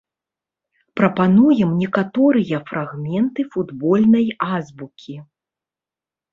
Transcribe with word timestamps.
Прапануем 1.01 1.69
некаторыя 1.83 2.63
фрагменты 2.71 3.47
футбольнай 3.53 4.27
азбукі. 4.53 5.15